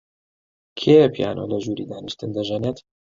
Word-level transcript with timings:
کێیە 0.79 1.07
پیانۆ 1.15 1.43
لە 1.51 1.57
ژووری 1.63 1.89
دانیشتن 1.91 2.29
دەژەنێت؟ 2.35 2.77